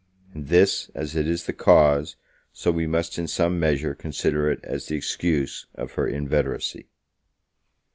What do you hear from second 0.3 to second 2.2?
And this, as it is the cause,